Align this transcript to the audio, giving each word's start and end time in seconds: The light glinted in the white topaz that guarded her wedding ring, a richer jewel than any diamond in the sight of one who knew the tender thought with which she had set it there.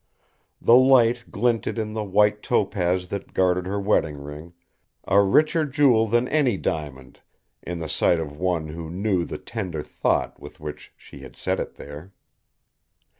The 0.59 0.73
light 0.75 1.25
glinted 1.29 1.77
in 1.77 1.93
the 1.93 2.03
white 2.03 2.41
topaz 2.41 3.09
that 3.09 3.35
guarded 3.35 3.67
her 3.67 3.79
wedding 3.79 4.17
ring, 4.17 4.53
a 5.07 5.21
richer 5.21 5.63
jewel 5.63 6.07
than 6.07 6.27
any 6.29 6.57
diamond 6.57 7.19
in 7.61 7.77
the 7.77 7.87
sight 7.87 8.19
of 8.19 8.35
one 8.35 8.69
who 8.69 8.89
knew 8.89 9.25
the 9.25 9.37
tender 9.37 9.83
thought 9.83 10.39
with 10.39 10.59
which 10.59 10.91
she 10.97 11.19
had 11.19 11.35
set 11.35 11.59
it 11.59 11.75
there. 11.75 12.13